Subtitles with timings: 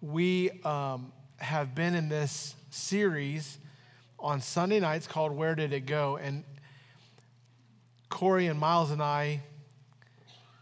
[0.00, 3.58] we um, have been in this series
[4.18, 6.16] on Sunday nights called Where Did It Go?
[6.16, 6.44] And
[8.08, 9.42] Corey and Miles and I,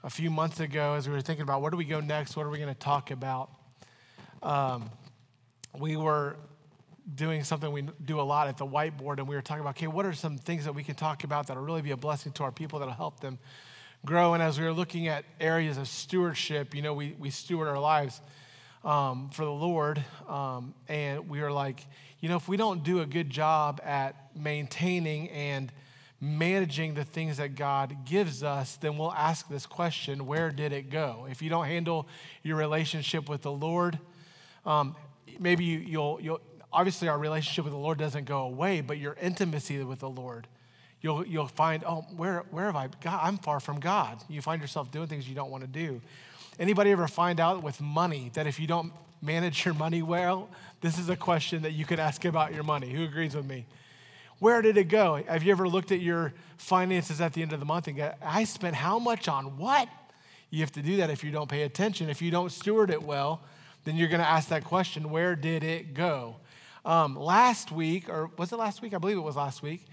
[0.03, 2.47] a few months ago, as we were thinking about where do we go next, what
[2.47, 3.51] are we going to talk about,
[4.43, 4.91] um,
[5.79, 6.37] we were
[7.15, 9.87] doing something we do a lot at the whiteboard, and we were talking about, okay,
[9.87, 12.43] what are some things that we can talk about that'll really be a blessing to
[12.43, 13.39] our people that'll help them
[14.05, 14.35] grow?
[14.35, 17.79] And as we were looking at areas of stewardship, you know, we, we steward our
[17.79, 18.21] lives
[18.87, 21.85] um, for the Lord, um, and we are like,
[22.21, 25.73] you know, if we don't do a good job at maintaining and
[26.21, 30.89] managing the things that God gives us, then we'll ask this question where did it
[30.89, 31.27] go?
[31.29, 32.07] If you don't handle
[32.45, 33.99] your relationship with the Lord,
[34.65, 34.95] um,
[35.41, 36.41] maybe you, you'll, you'll,
[36.73, 40.47] obviously our relationship with the Lord doesn't go away, but your intimacy with the Lord,
[41.01, 44.23] you'll, you'll find, oh, where, where have I, God, I'm far from God.
[44.29, 46.01] You find yourself doing things you don't want to do.
[46.59, 50.49] Anybody ever find out with money that if you don't manage your money well,
[50.81, 52.91] this is a question that you could ask about your money.
[52.91, 53.67] Who agrees with me?
[54.39, 55.23] Where did it go?
[55.27, 58.13] Have you ever looked at your finances at the end of the month and go,
[58.23, 59.89] I spent how much on what?
[60.51, 62.09] You have to do that if you don't pay attention.
[62.09, 63.41] If you don't steward it well,
[63.85, 66.37] then you're going to ask that question where did it go?
[66.85, 68.95] Um, last week, or was it last week?
[68.95, 69.85] I believe it was last week.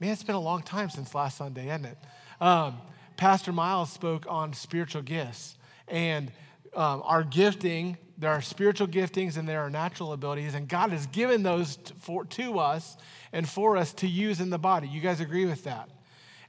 [0.00, 1.98] Man, it's been a long time since last Sunday, hasn't it?
[2.40, 2.78] Um,
[3.16, 5.55] Pastor Miles spoke on spiritual gifts.
[5.88, 6.32] And
[6.74, 11.06] um, our gifting, there are spiritual giftings and there are natural abilities, and God has
[11.06, 12.96] given those to, for, to us
[13.32, 14.88] and for us to use in the body.
[14.88, 15.90] You guys agree with that?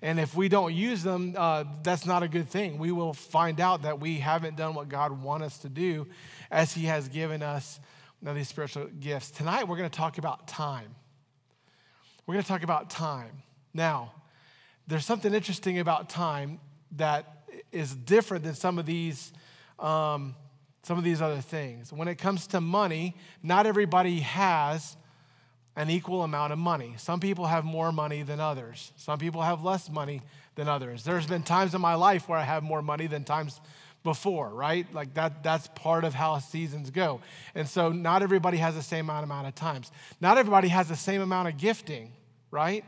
[0.02, 2.78] And if we don't use them, uh, that's not a good thing.
[2.78, 6.08] We will find out that we haven't done what God wants us to do
[6.52, 7.80] as He has given us
[8.22, 9.32] now these spiritual gifts.
[9.32, 10.96] Tonight, we're going to talk about time.
[12.26, 13.44] We're going to talk about time.
[13.74, 14.14] Now,
[14.88, 16.60] there's something interesting about time
[16.94, 17.37] that
[17.72, 19.32] is different than some of these.
[19.80, 20.36] Um,
[20.84, 21.92] some of these other things.
[21.92, 23.14] When it comes to money,
[23.44, 24.96] not everybody has
[25.76, 26.96] an equal amount of money.
[26.98, 28.94] Some people have more money than others.
[28.96, 30.22] Some people have less money
[30.56, 31.04] than others.
[31.04, 33.60] There's been times in my life where I have more money than times
[34.04, 34.92] before, right?
[34.94, 37.20] Like that that's part of how seasons go.
[37.54, 39.92] And so not everybody has the same amount of times.
[40.22, 42.14] Not everybody has the same amount of gifting,
[42.50, 42.86] right?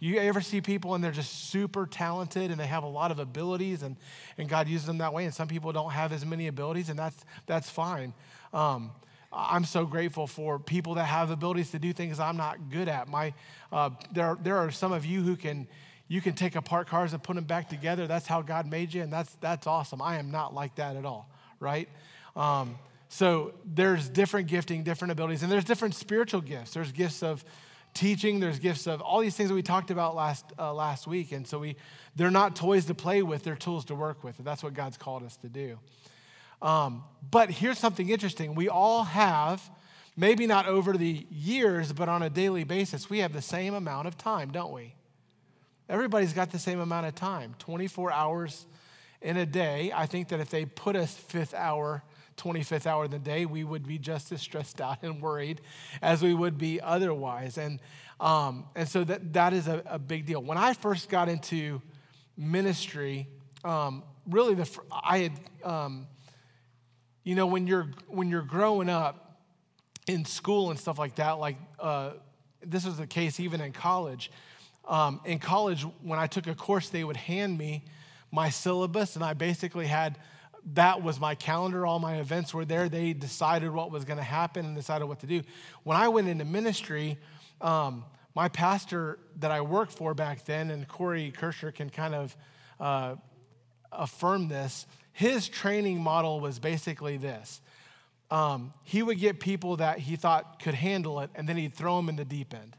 [0.00, 3.18] You ever see people and they're just super talented and they have a lot of
[3.18, 3.96] abilities and,
[4.38, 6.98] and God uses them that way, and some people don't have as many abilities, and
[6.98, 8.14] that's that's fine.
[8.52, 8.90] Um,
[9.32, 13.06] I'm so grateful for people that have abilities to do things I'm not good at.
[13.06, 13.32] My,
[13.70, 15.68] uh, there, there are some of you who can
[16.08, 18.08] you can take apart cars and put them back together.
[18.08, 20.02] That's how God made you, and that's, that's awesome.
[20.02, 21.30] I am not like that at all,
[21.60, 21.88] right?
[22.34, 22.76] Um,
[23.08, 26.72] so there's different gifting, different abilities, and there's different spiritual gifts.
[26.72, 27.44] There's gifts of
[27.94, 31.32] teaching, there's gifts of all these things that we talked about last, uh, last week.
[31.32, 31.76] And so we,
[32.16, 34.38] they're not toys to play with, they're tools to work with.
[34.38, 35.78] And that's what God's called us to do.
[36.62, 38.54] Um, but here's something interesting.
[38.54, 39.62] We all have,
[40.16, 44.08] maybe not over the years, but on a daily basis, we have the same amount
[44.08, 44.94] of time, don't we?
[45.88, 48.66] Everybody's got the same amount of time 24 hours
[49.20, 49.90] in a day.
[49.94, 52.02] I think that if they put a fifth hour,
[52.40, 55.60] 25th hour of the day, we would be just as stressed out and worried
[56.02, 57.58] as we would be otherwise.
[57.58, 57.80] And,
[58.18, 60.42] um, and so that, that is a, a, big deal.
[60.42, 61.80] When I first got into
[62.36, 63.28] ministry,
[63.64, 65.32] um, really, the, I had,
[65.64, 66.06] um,
[67.24, 69.38] you know, when you're, when you're growing up
[70.06, 72.12] in school and stuff like that, like uh,
[72.64, 74.30] this was the case even in college
[74.90, 77.84] um, in college, when I took a course, they would hand me
[78.32, 80.18] my syllabus, and I basically had
[80.74, 81.86] that was my calendar.
[81.86, 82.88] All my events were there.
[82.88, 85.42] They decided what was going to happen and decided what to do.
[85.82, 87.18] When I went into ministry,
[87.60, 88.04] um,
[88.34, 92.36] my pastor that I worked for back then, and Corey Kirscher can kind of
[92.78, 93.16] uh,
[93.92, 97.60] affirm this, his training model was basically this.
[98.30, 101.96] Um, he would get people that he thought could handle it, and then he'd throw
[101.96, 102.76] them in the deep end.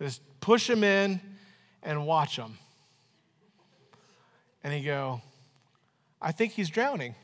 [0.00, 1.20] Just push them in
[1.82, 2.58] and watch them.
[4.64, 5.22] And he'd go,
[6.20, 7.14] I think he's drowning.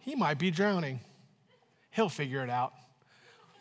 [0.00, 1.00] he might be drowning.
[1.90, 2.72] He'll figure it out.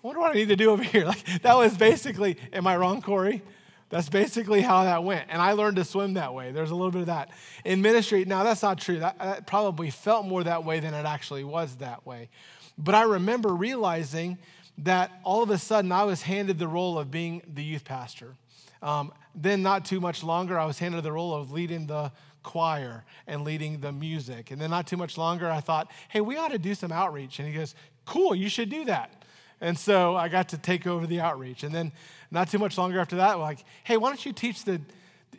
[0.03, 1.05] I wonder what I need to do over here.
[1.11, 3.43] Like that was basically, am I wrong, Corey?
[3.89, 5.27] That's basically how that went.
[5.29, 6.53] And I learned to swim that way.
[6.53, 7.29] There's a little bit of that.
[7.65, 8.99] In ministry, now that's not true.
[8.99, 12.29] That, that probably felt more that way than it actually was that way.
[12.77, 14.37] But I remember realizing
[14.79, 18.35] that all of a sudden I was handed the role of being the youth pastor.
[18.81, 22.11] Um, then, not too much longer, I was handed the role of leading the
[22.43, 24.51] choir and leading the music.
[24.51, 27.39] And then, not too much longer, I thought, hey, we ought to do some outreach.
[27.39, 29.23] And he goes, cool, you should do that.
[29.59, 31.63] And so I got to take over the outreach.
[31.63, 31.91] And then,
[32.31, 34.81] not too much longer after that, like, hey, why don't you teach the,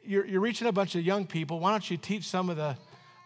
[0.05, 2.77] you're, you're reaching a bunch of young people, why don't you teach some of the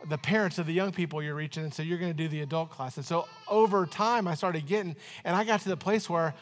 [0.08, 2.43] the parents of the young people you're reaching, and so you're going to do the
[2.43, 2.96] adult class.
[2.96, 4.94] And so over time, I started getting,
[5.25, 6.34] and I got to the place where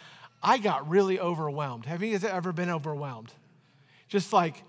[0.43, 1.87] I got really overwhelmed.
[1.87, 3.33] Have you ever been overwhelmed?
[4.09, 4.63] Just like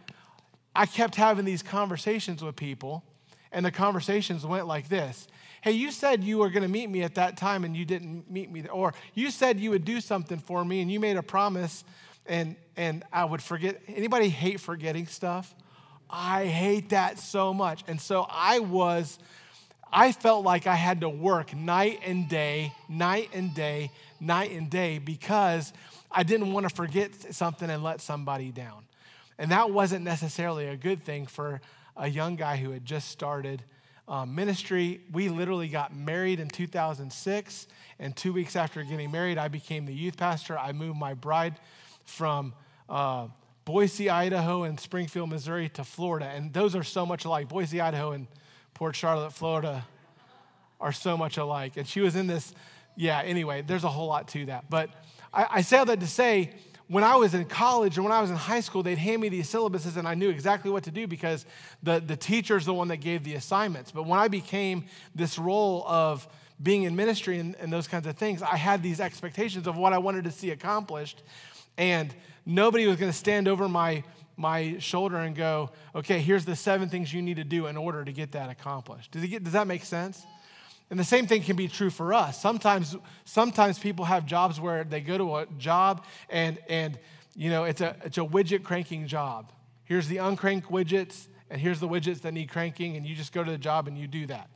[0.76, 3.04] I kept having these conversations with people,
[3.52, 5.28] and the conversations went like this
[5.62, 8.30] Hey, you said you were going to meet me at that time, and you didn't
[8.30, 8.68] meet me.
[8.68, 11.84] Or you said you would do something for me, and you made a promise,
[12.28, 13.82] and, and I would forget.
[13.88, 15.56] Anybody hate forgetting stuff?
[16.08, 17.84] I hate that so much.
[17.88, 19.18] And so I was,
[19.92, 23.90] I felt like I had to work night and day, night and day,
[24.20, 25.74] night and day because
[26.12, 28.86] I didn't want to forget something and let somebody down.
[29.38, 31.62] And that wasn't necessarily a good thing for
[31.98, 33.64] a young guy who had just started
[34.08, 35.02] um, ministry.
[35.12, 37.68] We literally got married in 2006.
[38.00, 40.58] And two weeks after getting married, I became the youth pastor.
[40.58, 41.56] I moved my bride
[42.06, 42.54] from
[42.90, 43.28] uh,
[43.66, 46.28] Boise, Idaho, and Springfield, Missouri to Florida.
[46.28, 47.50] And those are so much alike.
[47.50, 48.28] Boise, Idaho, and
[48.74, 49.86] Port Charlotte, Florida
[50.80, 51.78] are so much alike.
[51.78, 52.54] And she was in this,
[52.96, 54.70] yeah, anyway, there's a whole lot to that.
[54.70, 54.90] But
[55.34, 56.54] I, I say all that to say,
[56.88, 59.30] when I was in college or when I was in high school, they'd hand me
[59.30, 61.46] these syllabuses and I knew exactly what to do because
[61.82, 63.92] the, the teacher's the one that gave the assignments.
[63.92, 64.86] But when I became
[65.16, 66.28] this role of
[66.62, 69.94] being in ministry and, and those kinds of things, I had these expectations of what
[69.94, 71.24] I wanted to see accomplished.
[71.78, 72.14] And
[72.46, 74.04] nobody was going to stand over my,
[74.38, 78.06] my shoulder and go, okay, here's the seven things you need to do in order
[78.06, 79.12] to get that accomplished.
[79.12, 80.24] Does, get, does that make sense?
[80.90, 82.40] And the same thing can be true for us.
[82.40, 87.00] Sometimes, sometimes people have jobs where they go to a job and, and
[87.36, 89.52] you know, it's a, it's a widget cranking job.
[89.84, 93.44] Here's the uncrank widgets, and here's the widgets that need cranking, and you just go
[93.44, 94.50] to the job and you do that.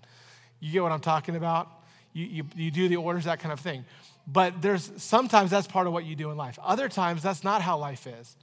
[0.60, 1.70] You get what I'm talking about?
[2.14, 3.86] You, you, you do the orders, that kind of thing.
[4.26, 6.58] But there's sometimes that's part of what you do in life.
[6.64, 8.36] Other times, that's not how life is.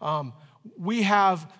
[0.00, 0.32] Um,
[0.76, 1.50] we have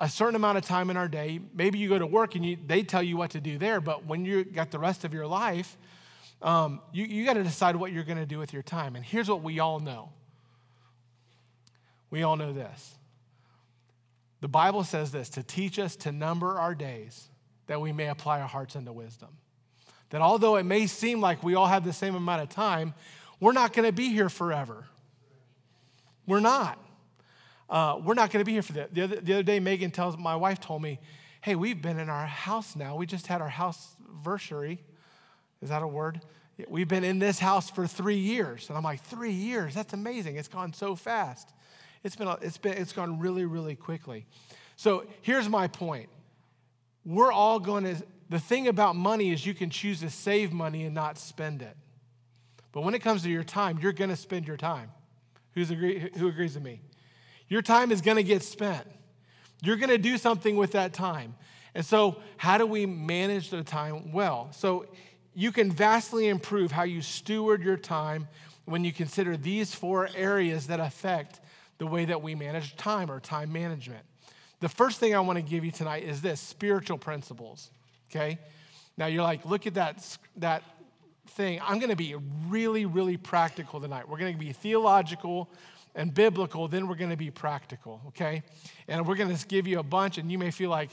[0.00, 1.40] a certain amount of time in our day.
[1.54, 4.06] Maybe you go to work and you, they tell you what to do there, but
[4.06, 5.76] when you got the rest of your life,
[6.40, 8.96] um, you, you got to decide what you're going to do with your time.
[8.96, 10.10] And here's what we all know
[12.08, 12.96] we all know this.
[14.40, 17.28] The Bible says this to teach us to number our days
[17.68, 19.28] that we may apply our hearts unto wisdom.
[20.08, 22.94] That although it may seem like we all have the same amount of time,
[23.38, 24.86] we're not going to be here forever.
[26.26, 26.78] We're not
[27.70, 28.92] uh, we're not going to be here for that.
[28.92, 30.98] The other, the other day, Megan tells, my wife told me,
[31.40, 32.96] hey, we've been in our house now.
[32.96, 34.78] We just had our house versary.
[35.62, 36.20] Is that a word?
[36.68, 38.68] We've been in this house for three years.
[38.68, 39.74] And I'm like, three years?
[39.74, 40.36] That's amazing.
[40.36, 41.48] It's gone so fast.
[42.02, 44.26] It's been, it's been, it's gone really, really quickly.
[44.76, 46.08] So here's my point.
[47.04, 50.84] We're all going to, the thing about money is you can choose to save money
[50.84, 51.76] and not spend it.
[52.72, 54.90] But when it comes to your time, you're going to spend your time.
[55.54, 56.80] Who's agree, who agrees with me?
[57.50, 58.86] Your time is going to get spent.
[59.60, 61.34] You're going to do something with that time.
[61.74, 64.48] And so, how do we manage the time well?
[64.52, 64.86] So,
[65.34, 68.28] you can vastly improve how you steward your time
[68.64, 71.40] when you consider these four areas that affect
[71.78, 74.04] the way that we manage time or time management.
[74.60, 77.70] The first thing I want to give you tonight is this spiritual principles.
[78.10, 78.38] Okay?
[78.96, 80.62] Now, you're like, look at that, that
[81.28, 81.60] thing.
[81.62, 82.14] I'm going to be
[82.48, 84.08] really, really practical tonight.
[84.08, 85.50] We're going to be theological
[85.94, 88.42] and biblical, then we're going to be practical, okay?
[88.88, 90.90] And we're going to give you a bunch, and you may feel like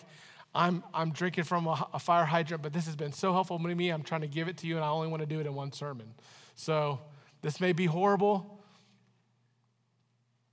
[0.56, 3.76] I'm, I'm drinking from a, a, fire hydrant, but this has been so helpful to
[3.76, 3.90] me.
[3.90, 5.54] I'm trying to give it to you, and I only want to do it in
[5.54, 6.14] one sermon.
[6.56, 7.00] So
[7.42, 8.60] this may be horrible,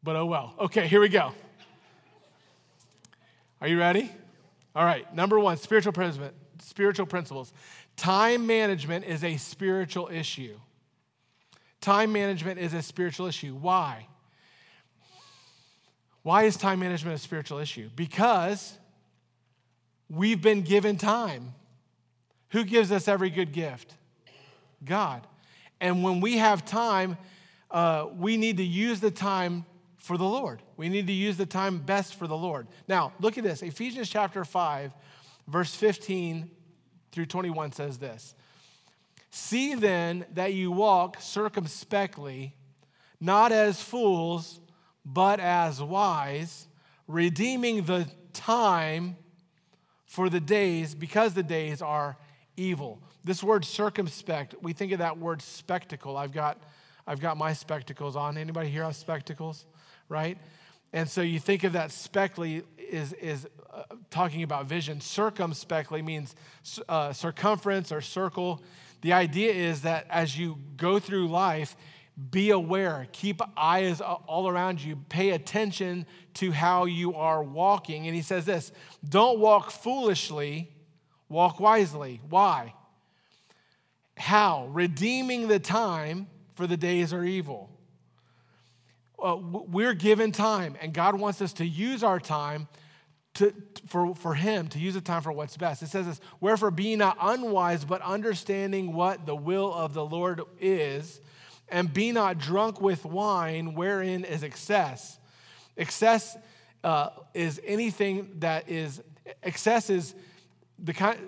[0.02, 0.54] but oh well.
[0.58, 1.32] Okay, here we go.
[3.60, 4.12] Are you ready?
[4.76, 5.94] All right, number one spiritual,
[6.60, 7.52] spiritual principles.
[7.96, 10.58] Time management is a spiritual issue.
[11.80, 13.54] Time management is a spiritual issue.
[13.54, 14.08] Why?
[16.24, 17.90] Why is time management a spiritual issue?
[17.94, 18.78] Because
[20.08, 21.54] we've been given time.
[22.48, 23.94] Who gives us every good gift?
[24.84, 25.26] God.
[25.82, 27.18] And when we have time,
[27.70, 29.66] uh, we need to use the time
[29.98, 30.62] for the Lord.
[30.78, 32.68] We need to use the time best for the Lord.
[32.88, 33.62] Now, look at this.
[33.62, 34.92] Ephesians chapter 5,
[35.46, 36.50] verse 15
[37.12, 38.34] through 21 says this
[39.30, 42.54] See then that you walk circumspectly,
[43.20, 44.60] not as fools
[45.04, 46.68] but as wise,
[47.06, 49.16] redeeming the time
[50.06, 52.16] for the days, because the days are
[52.56, 53.02] evil.
[53.24, 56.16] This word circumspect, we think of that word spectacle.
[56.16, 56.62] I've got,
[57.06, 58.38] I've got my spectacles on.
[58.38, 59.66] Anybody here have spectacles?
[60.08, 60.38] Right?
[60.92, 65.00] And so you think of that spectly is, is uh, talking about vision.
[65.00, 66.36] Circumspectly means
[66.88, 68.62] uh, circumference or circle.
[69.00, 71.76] The idea is that as you go through life,
[72.30, 78.06] be aware, keep eyes all around you, pay attention to how you are walking.
[78.06, 78.72] And he says this
[79.08, 80.70] don't walk foolishly.
[81.28, 82.20] Walk wisely.
[82.28, 82.74] Why?
[84.16, 84.66] How?
[84.66, 87.70] Redeeming the time, for the days are evil.
[89.20, 92.68] Uh, we're given time, and God wants us to use our time
[93.34, 93.52] to,
[93.88, 95.82] for, for Him, to use the time for what's best.
[95.82, 100.42] It says this Wherefore, be not unwise, but understanding what the will of the Lord
[100.60, 101.20] is,
[101.74, 105.18] and be not drunk with wine, wherein is excess.
[105.76, 106.36] Excess
[106.84, 109.02] uh, is anything that is,
[109.42, 110.14] excess is
[110.78, 111.18] the kind,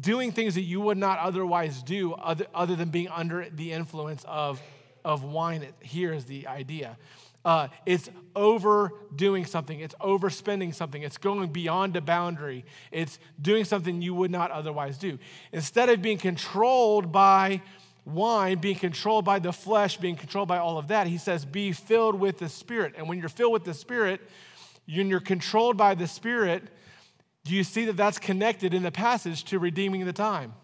[0.00, 4.24] doing things that you would not otherwise do other, other than being under the influence
[4.28, 4.62] of,
[5.04, 5.66] of wine.
[5.80, 6.96] Here is the idea.
[7.44, 9.80] Uh, it's overdoing something.
[9.80, 11.02] It's overspending something.
[11.02, 12.64] It's going beyond a boundary.
[12.92, 15.18] It's doing something you would not otherwise do.
[15.50, 17.62] Instead of being controlled by
[18.08, 21.72] wine, being controlled by the flesh, being controlled by all of that, he says, be
[21.72, 22.94] filled with the Spirit.
[22.96, 24.20] And when you're filled with the Spirit,
[24.86, 26.62] when you're controlled by the Spirit,
[27.44, 30.54] do you see that that's connected in the passage to redeeming the time?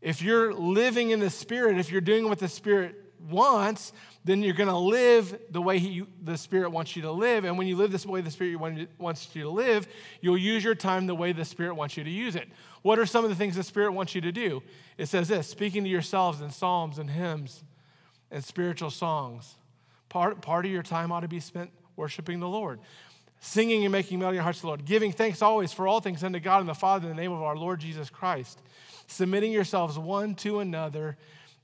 [0.00, 3.92] If you're living in the Spirit, if you're doing what the Spirit wants,
[4.24, 7.44] then you're going to live the way he, the Spirit wants you to live.
[7.44, 8.56] And when you live this way the Spirit
[8.98, 9.86] wants you to live,
[10.20, 12.48] you'll use your time the way the Spirit wants you to use it.
[12.82, 14.62] What are some of the things the Spirit wants you to do?
[14.98, 17.64] It says this speaking to yourselves in psalms and hymns
[18.30, 19.54] and spiritual songs.
[20.08, 22.80] Part, part of your time ought to be spent worshiping the Lord
[23.44, 26.00] singing and making melody in your hearts to the Lord, giving thanks always for all
[26.00, 28.58] things unto God and the Father in the name of our Lord Jesus Christ,
[29.06, 31.18] submitting yourselves one to another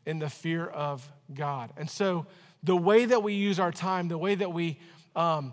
[0.05, 1.73] in the fear of God.
[1.77, 2.27] And so,
[2.63, 4.79] the way that we use our time, the way that we,
[5.17, 5.53] um,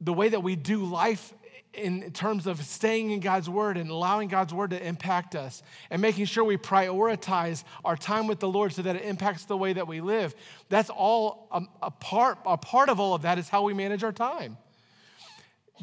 [0.00, 1.32] the way that we do life
[1.72, 6.02] in terms of staying in God's word and allowing God's word to impact us and
[6.02, 9.72] making sure we prioritize our time with the Lord so that it impacts the way
[9.72, 10.34] that we live.
[10.68, 14.02] That's all a, a part, a part of all of that is how we manage
[14.02, 14.56] our time.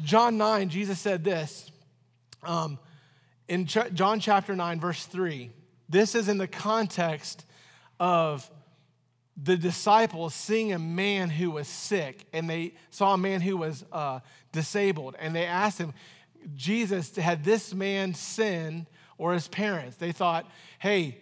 [0.02, 1.70] John 9, Jesus said this
[2.42, 2.78] um,
[3.48, 5.50] in Ch- John chapter 9, verse 3.
[5.88, 7.46] This is in the context
[7.98, 8.48] of
[9.40, 13.84] the disciples seeing a man who was sick, and they saw a man who was
[13.92, 14.20] uh,
[14.52, 15.94] disabled, and they asked him,
[16.54, 19.96] Jesus, had this man sinned or his parents?
[19.96, 20.46] They thought,
[20.78, 21.18] hey,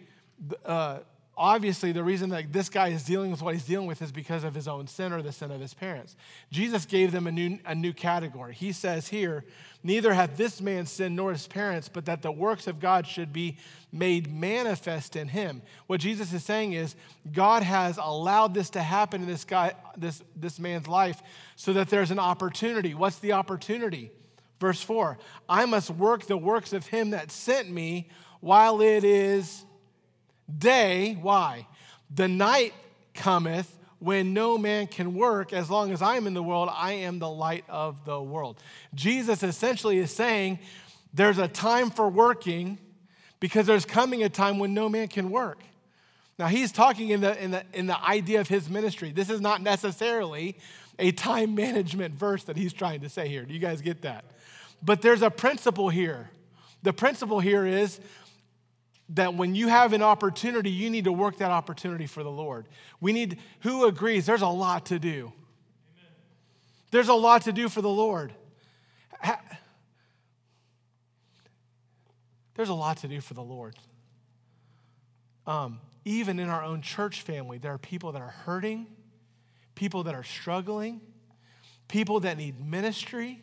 [0.65, 0.99] uh,
[1.37, 4.43] obviously the reason that this guy is dealing with what he's dealing with is because
[4.43, 6.15] of his own sin or the sin of his parents.
[6.51, 8.55] Jesus gave them a new, a new category.
[8.55, 9.45] He says here,
[9.83, 13.31] neither hath this man sinned nor his parents, but that the works of God should
[13.31, 13.57] be
[13.91, 15.61] made manifest in him.
[15.85, 16.95] What Jesus is saying is
[17.31, 21.21] God has allowed this to happen in this guy, this, this man's life
[21.55, 22.95] so that there's an opportunity.
[22.95, 24.11] What's the opportunity?
[24.59, 29.65] Verse 4 I must work the works of him that sent me while it is
[30.55, 31.17] day.
[31.21, 31.67] Why?
[32.13, 32.73] The night
[33.13, 35.53] cometh when no man can work.
[35.53, 38.57] As long as I am in the world, I am the light of the world.
[38.93, 40.59] Jesus essentially is saying
[41.13, 42.77] there's a time for working
[43.39, 45.59] because there's coming a time when no man can work.
[46.39, 49.11] Now, he's talking in the, in, the, in the idea of his ministry.
[49.11, 50.55] This is not necessarily
[50.99, 53.43] a time management verse that he's trying to say here.
[53.43, 54.25] Do you guys get that?
[54.83, 56.29] But there's a principle here.
[56.83, 57.99] The principle here is
[59.09, 62.67] that when you have an opportunity, you need to work that opportunity for the Lord.
[62.99, 64.25] We need, who agrees?
[64.25, 65.31] There's a lot to do.
[65.97, 66.11] Amen.
[66.91, 68.33] There's a lot to do for the Lord.
[72.55, 73.75] There's a lot to do for the Lord.
[75.45, 78.87] Um, even in our own church family, there are people that are hurting,
[79.75, 80.99] people that are struggling,
[81.87, 83.41] people that need ministry.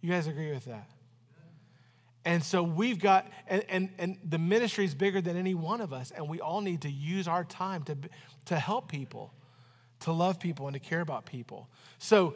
[0.00, 0.90] You guys agree with that?
[2.24, 5.92] And so we've got, and, and, and the ministry is bigger than any one of
[5.92, 7.96] us, and we all need to use our time to,
[8.46, 9.34] to help people,
[10.00, 11.68] to love people, and to care about people.
[11.98, 12.34] So,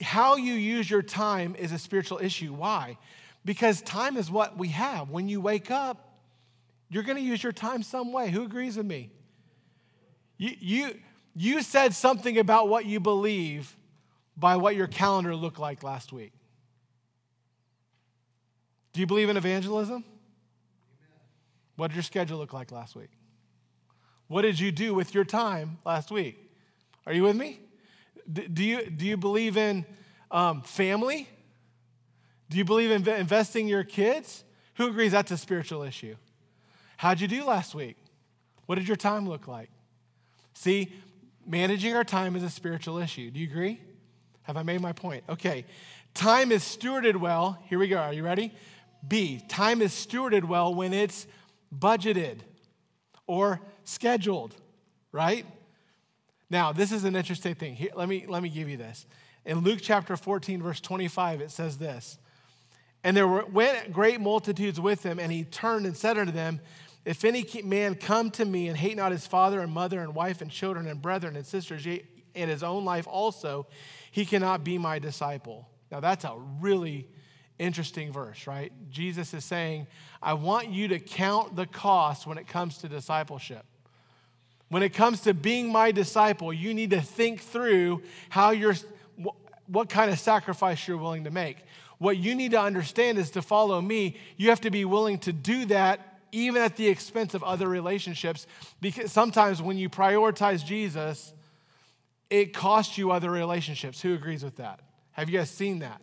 [0.00, 2.52] how you use your time is a spiritual issue.
[2.52, 2.96] Why?
[3.44, 5.10] Because time is what we have.
[5.10, 6.20] When you wake up,
[6.88, 8.30] you're going to use your time some way.
[8.30, 9.10] Who agrees with me?
[10.36, 10.94] You, you,
[11.34, 13.76] you said something about what you believe
[14.36, 16.32] by what your calendar looked like last week.
[18.92, 20.04] Do you believe in evangelism?
[21.76, 23.10] What did your schedule look like last week?
[24.26, 26.50] What did you do with your time last week?
[27.06, 27.60] Are you with me?
[28.30, 29.86] Do you, do you believe in
[30.30, 31.28] um, family?
[32.50, 34.44] Do you believe in investing in your kids?
[34.74, 36.16] Who agrees that's a spiritual issue?
[36.98, 37.96] How'd you do last week?
[38.66, 39.70] What did your time look like?
[40.54, 40.92] See,
[41.46, 43.30] managing our time is a spiritual issue.
[43.30, 43.80] Do you agree?
[44.42, 45.24] Have I made my point?
[45.28, 45.64] Okay.
[46.12, 47.58] Time is stewarded well.
[47.66, 47.98] Here we go.
[47.98, 48.52] Are you ready?
[49.06, 51.26] B, time is stewarded well when it's
[51.76, 52.40] budgeted
[53.26, 54.54] or scheduled,
[55.12, 55.46] right?
[56.50, 57.74] Now, this is an interesting thing.
[57.74, 59.06] Here, let, me, let me give you this.
[59.44, 62.18] In Luke chapter 14, verse 25, it says this
[63.04, 66.60] And there were, went great multitudes with him, and he turned and said unto them,
[67.04, 70.40] If any man come to me and hate not his father and mother and wife
[70.40, 71.86] and children and brethren and sisters,
[72.34, 73.66] and his own life also,
[74.10, 75.68] he cannot be my disciple.
[75.90, 77.08] Now that's a really
[77.58, 78.72] interesting verse, right?
[78.90, 79.86] Jesus is saying,
[80.22, 83.64] I want you to count the cost when it comes to discipleship.
[84.68, 88.74] When it comes to being my disciple, you need to think through how you're,
[89.66, 91.56] what kind of sacrifice you're willing to make.
[91.98, 95.32] What you need to understand is to follow me, you have to be willing to
[95.32, 98.46] do that even at the expense of other relationships.
[98.80, 101.32] Because sometimes when you prioritize Jesus,
[102.30, 104.00] it costs you other relationships.
[104.02, 104.80] Who agrees with that?
[105.12, 106.00] Have you guys seen that?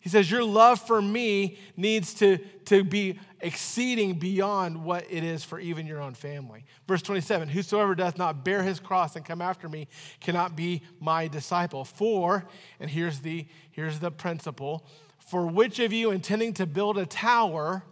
[0.00, 5.44] He says, Your love for me needs to, to be exceeding beyond what it is
[5.44, 6.64] for even your own family.
[6.88, 9.88] Verse 27 Whosoever doth not bear his cross and come after me
[10.20, 11.84] cannot be my disciple.
[11.84, 12.46] For,
[12.80, 14.86] and here's the, here's the principle
[15.30, 17.84] for which of you intending to build a tower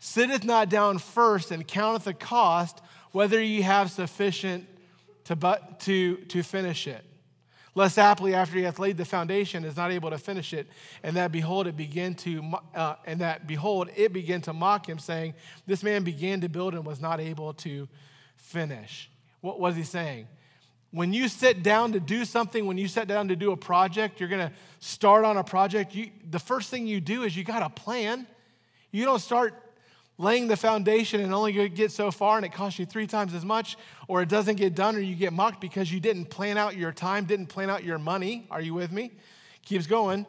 [0.00, 2.82] sitteth not down first and counteth the cost,
[3.12, 4.66] whether ye have sufficient
[5.22, 7.04] to, but, to, to finish it?
[7.74, 10.68] Less aptly, after he hath laid the foundation, is not able to finish it,
[11.02, 14.98] and that behold, it began to, uh, and that behold, it began to mock him,
[14.98, 15.34] saying,
[15.66, 17.88] "This man began to build and was not able to
[18.36, 20.28] finish." What was he saying?
[20.92, 24.20] When you sit down to do something, when you sit down to do a project,
[24.20, 25.92] you're going to start on a project.
[25.92, 28.28] You, the first thing you do is you got a plan.
[28.92, 29.60] You don't start
[30.18, 33.44] laying the foundation and only get so far and it costs you three times as
[33.44, 33.76] much,
[34.08, 36.92] or it doesn't get done, or you get mocked because you didn't plan out your
[36.92, 38.46] time, didn't plan out your money.
[38.50, 39.12] Are you with me?
[39.64, 40.26] Keeps going.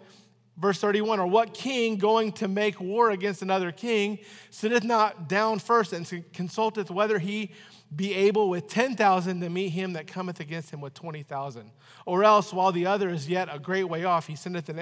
[0.58, 5.60] Verse 31 Or what king going to make war against another king sitteth not down
[5.60, 7.52] first and consulteth whether he
[7.96, 11.72] be able with 10,000 to meet him that cometh against him with 20,000?
[12.06, 14.80] Or else, while the other is yet a great way off, he sendeth an,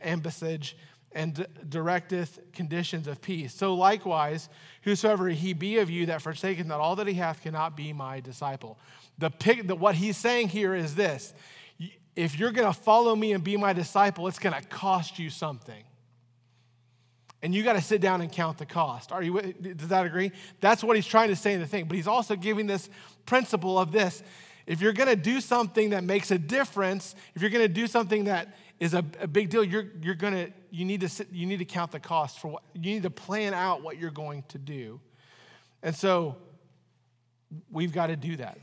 [0.00, 0.76] embassage
[1.14, 3.54] and directeth conditions of peace.
[3.54, 4.48] So likewise,
[4.82, 8.20] whosoever he be of you that forsaketh not all that he hath cannot be my
[8.20, 8.78] disciple.
[9.18, 11.34] The, pick, the what he's saying here is this:
[12.16, 15.30] if you're going to follow me and be my disciple, it's going to cost you
[15.30, 15.84] something.
[17.42, 19.10] And you got to sit down and count the cost.
[19.10, 19.40] Are you?
[19.40, 20.30] Does that agree?
[20.60, 21.86] That's what he's trying to say in the thing.
[21.86, 22.88] But he's also giving this
[23.26, 24.22] principle of this:
[24.66, 27.86] if you're going to do something that makes a difference, if you're going to do
[27.88, 31.46] something that is a, a big deal, you're, you're to you need to sit, you
[31.46, 34.42] need to count the cost for what you need to plan out what you're going
[34.48, 34.98] to do.
[35.84, 36.34] And so
[37.70, 38.58] we've got to do that.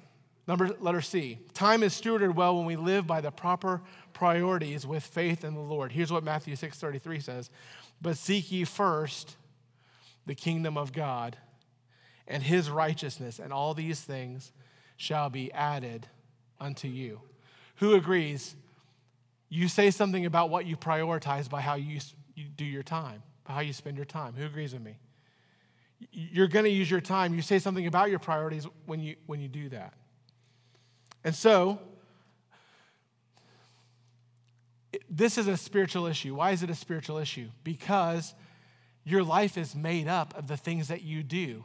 [0.46, 1.40] Number letter C.
[1.54, 5.62] Time is stewarded well when we live by the proper priorities with faith in the
[5.62, 5.94] Lord.
[5.94, 7.50] Here's what Matthew 6:33 says.
[8.02, 9.38] But seek ye first
[10.26, 11.38] the kingdom of God
[12.28, 14.52] and his righteousness, and all these things
[14.98, 16.08] shall be added
[16.60, 17.22] unto you.
[17.76, 18.58] Who agrees
[19.50, 22.00] you say something about what you prioritize by how you,
[22.36, 24.34] you do your time, by how you spend your time.
[24.34, 24.96] Who agrees with me?
[26.12, 27.34] You're going to use your time.
[27.34, 29.94] You say something about your priorities when you, when you do that.
[31.24, 31.80] And so,
[35.10, 36.36] this is a spiritual issue.
[36.36, 37.50] Why is it a spiritual issue?
[37.64, 38.34] Because
[39.04, 41.64] your life is made up of the things that you do.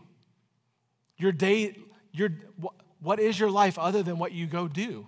[1.17, 1.77] Your day,
[2.13, 2.31] your,
[3.01, 5.07] what is your life other than what you go do?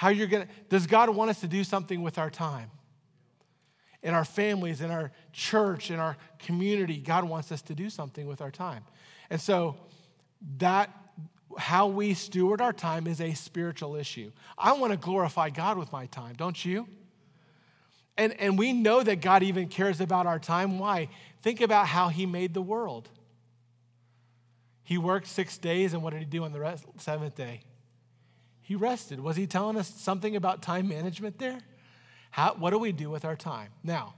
[0.00, 2.70] How you're going to, does God want us to do something with our time?
[4.02, 8.26] In our families, in our church, in our community, God wants us to do something
[8.26, 8.82] with our time.
[9.28, 9.76] And so
[10.56, 10.88] that,
[11.58, 14.32] how we steward our time is a spiritual issue.
[14.56, 16.88] I want to glorify God with my time, don't you?
[18.16, 20.78] And, and we know that God even cares about our time.
[20.78, 21.10] Why?
[21.42, 23.10] Think about how He made the world.
[24.82, 27.60] He worked six days, and what did He do on the rest, seventh day?
[28.70, 29.18] He rested.
[29.18, 31.58] Was he telling us something about time management there?
[32.30, 33.70] How, what do we do with our time?
[33.82, 34.14] Now,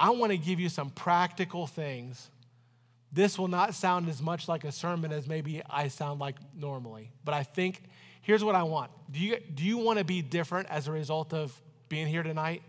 [0.00, 2.28] I want to give you some practical things.
[3.12, 7.12] This will not sound as much like a sermon as maybe I sound like normally,
[7.24, 7.84] but I think
[8.22, 8.90] here's what I want.
[9.12, 11.56] Do you, do you want to be different as a result of
[11.88, 12.64] being here tonight?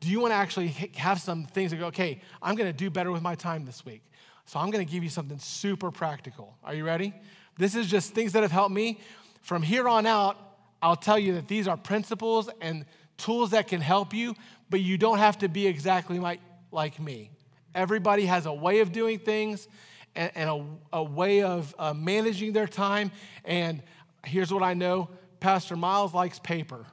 [0.00, 2.88] Do you want to actually have some things that go, okay, I'm going to do
[2.88, 4.00] better with my time this week?
[4.46, 6.56] So I'm going to give you something super practical.
[6.64, 7.12] Are you ready?
[7.58, 9.00] This is just things that have helped me.
[9.48, 10.36] From here on out,
[10.82, 12.84] I'll tell you that these are principles and
[13.16, 14.34] tools that can help you,
[14.68, 17.30] but you don't have to be exactly like, like me.
[17.74, 19.66] Everybody has a way of doing things
[20.14, 23.10] and, and a, a, way of uh, managing their time.
[23.42, 23.82] And
[24.22, 25.08] here's what I know
[25.40, 26.84] Pastor Miles likes paper.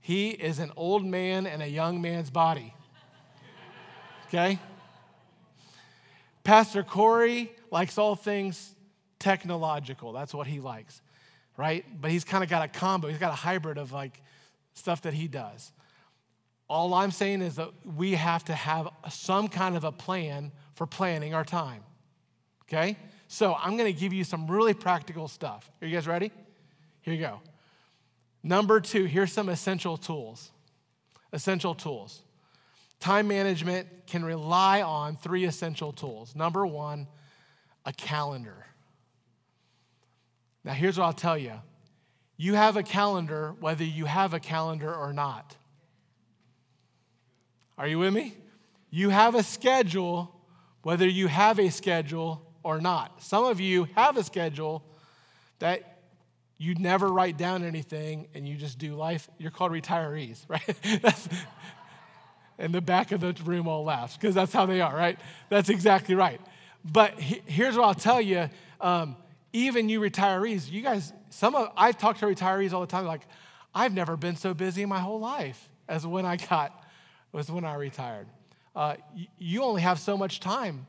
[0.00, 2.72] He is an old man in a young man's body.
[4.28, 4.58] Okay?
[6.44, 8.72] Pastor Corey likes all things
[9.18, 10.12] technological.
[10.12, 11.00] That's what he likes,
[11.56, 11.84] right?
[12.00, 13.08] But he's kind of got a combo.
[13.08, 14.20] He's got a hybrid of like
[14.74, 15.72] stuff that he does.
[16.68, 20.86] All I'm saying is that we have to have some kind of a plan for
[20.86, 21.82] planning our time.
[22.64, 22.96] Okay?
[23.28, 25.70] So I'm going to give you some really practical stuff.
[25.80, 26.32] Are you guys ready?
[27.02, 27.40] Here you go.
[28.42, 30.50] Number two, here's some essential tools.
[31.32, 32.22] Essential tools.
[33.00, 36.34] Time management can rely on three essential tools.
[36.34, 37.06] Number one,
[37.84, 38.66] a calendar.
[40.66, 41.52] Now, here's what I'll tell you
[42.36, 45.56] you have a calendar whether you have a calendar or not.
[47.78, 48.34] Are you with me?
[48.90, 50.32] You have a schedule
[50.82, 53.22] whether you have a schedule or not.
[53.22, 54.84] Some of you have a schedule
[55.60, 55.98] that
[56.58, 59.28] you never write down anything and you just do life.
[59.38, 61.00] You're called retirees, right?
[61.02, 61.28] that's,
[62.58, 65.18] and the back of the room all laughs because that's how they are, right?
[65.48, 66.40] That's exactly right.
[66.84, 68.48] But he, here's what I'll tell you.
[68.80, 69.16] Um,
[69.56, 73.26] even you retirees, you guys, some of, I've talked to retirees all the time, like,
[73.74, 76.84] I've never been so busy in my whole life as when I got,
[77.32, 78.26] was when I retired.
[78.74, 78.96] Uh,
[79.38, 80.86] you, only have so much time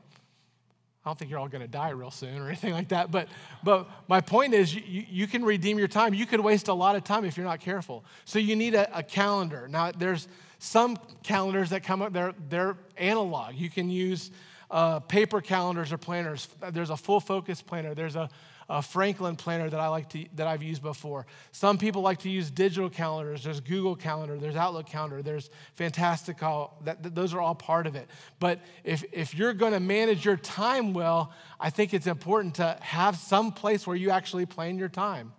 [1.04, 3.10] I don't think you're all going to die real soon or anything like that.
[3.10, 3.28] But,
[3.64, 6.12] but my point is, you, you can redeem your time.
[6.12, 8.04] You could waste a lot of time if you're not careful.
[8.26, 9.68] So you need a, a calendar.
[9.68, 10.28] Now, there's
[10.58, 13.54] some calendars that come up, they're, they're analog.
[13.54, 14.30] You can use
[14.70, 16.46] uh, paper calendars or planners.
[16.72, 17.94] There's a full focus planner.
[17.94, 18.28] There's a,
[18.68, 21.26] a Franklin planner that I like to that I've used before.
[21.52, 23.44] Some people like to use digital calendars.
[23.44, 24.36] There's Google Calendar.
[24.36, 25.22] There's Outlook Calendar.
[25.22, 26.74] There's Fantastical.
[26.84, 28.08] That, that those are all part of it.
[28.38, 32.76] But if if you're going to manage your time well, I think it's important to
[32.80, 35.32] have some place where you actually plan your time.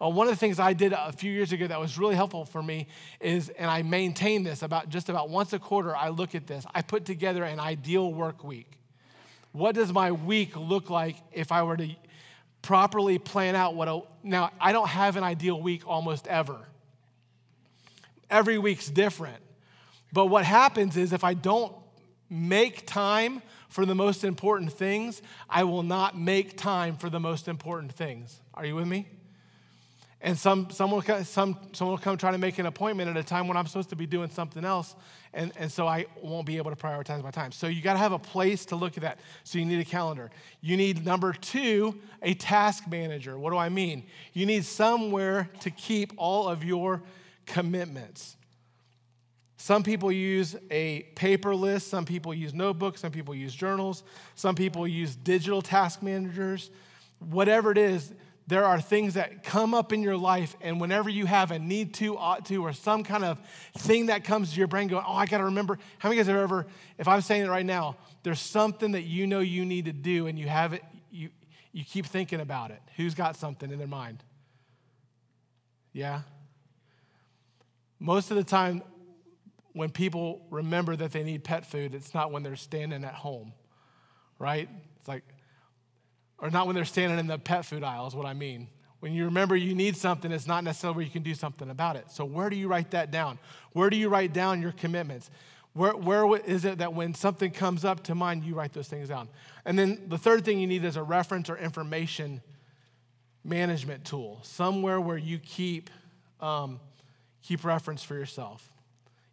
[0.00, 2.44] Uh, one of the things I did a few years ago that was really helpful
[2.44, 2.86] for me
[3.18, 6.64] is, and I maintain this about just about once a quarter, I look at this.
[6.72, 8.78] I put together an ideal work week.
[9.50, 11.88] What does my week look like if I were to
[12.68, 16.58] properly plan out what a, now I don't have an ideal week almost ever.
[18.28, 19.38] Every week's different.
[20.12, 21.74] But what happens is if I don't
[22.28, 27.48] make time for the most important things, I will not make time for the most
[27.48, 28.38] important things.
[28.52, 29.08] Are you with me?
[30.20, 33.46] And some, someone, some, someone will come try to make an appointment at a time
[33.46, 34.96] when I'm supposed to be doing something else.
[35.32, 37.52] And, and so I won't be able to prioritize my time.
[37.52, 39.20] So you got to have a place to look at that.
[39.44, 40.30] So you need a calendar.
[40.60, 43.38] You need, number two, a task manager.
[43.38, 44.04] What do I mean?
[44.32, 47.02] You need somewhere to keep all of your
[47.46, 48.36] commitments.
[49.56, 54.04] Some people use a paper list, some people use notebooks, some people use journals,
[54.34, 56.70] some people use digital task managers.
[57.18, 58.12] Whatever it is,
[58.48, 61.92] there are things that come up in your life, and whenever you have a need
[61.94, 63.38] to, ought to, or some kind of
[63.76, 65.78] thing that comes to your brain going, oh, I got to remember.
[65.98, 68.92] How many of you guys have ever, if I'm saying it right now, there's something
[68.92, 71.28] that you know you need to do, and you have it, you,
[71.72, 72.80] you keep thinking about it.
[72.96, 74.24] Who's got something in their mind?
[75.92, 76.22] Yeah?
[77.98, 78.82] Most of the time,
[79.74, 83.52] when people remember that they need pet food, it's not when they're standing at home,
[84.38, 84.70] right?
[84.98, 85.24] It's like,
[86.38, 88.68] or not when they're standing in the pet food aisle, is what I mean.
[89.00, 91.96] When you remember you need something, it's not necessarily where you can do something about
[91.96, 92.10] it.
[92.10, 93.38] So, where do you write that down?
[93.72, 95.30] Where do you write down your commitments?
[95.74, 99.08] Where, where is it that when something comes up to mind, you write those things
[99.08, 99.28] down?
[99.64, 102.42] And then the third thing you need is a reference or information
[103.44, 105.90] management tool, somewhere where you keep,
[106.40, 106.80] um,
[107.42, 108.72] keep reference for yourself.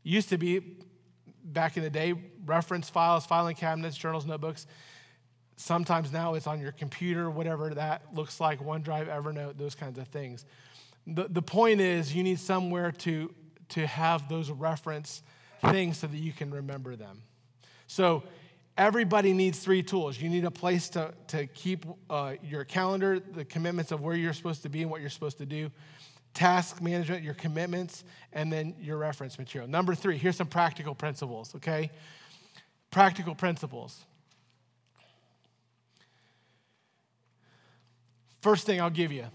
[0.04, 0.62] It used to be,
[1.44, 2.14] back in the day,
[2.46, 4.68] reference files, filing cabinets, journals, notebooks.
[5.58, 10.08] Sometimes now it's on your computer, whatever that looks like, OneDrive, Evernote, those kinds of
[10.10, 10.46] things.
[11.08, 13.34] The, the point is, you need somewhere to,
[13.70, 15.24] to have those reference
[15.62, 17.22] things so that you can remember them.
[17.88, 18.24] So,
[18.78, 20.20] everybody needs three tools.
[20.20, 24.34] You need a place to, to keep uh, your calendar, the commitments of where you're
[24.34, 25.72] supposed to be and what you're supposed to do,
[26.34, 29.70] task management, your commitments, and then your reference material.
[29.70, 31.92] Number three, here's some practical principles, okay?
[32.92, 34.06] Practical principles.
[38.46, 39.26] First thing I'll give you